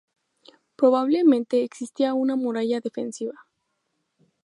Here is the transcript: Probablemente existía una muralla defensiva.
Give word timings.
Probablemente 0.77 1.61
existía 1.63 2.15
una 2.15 2.35
muralla 2.35 2.79
defensiva. 2.79 3.35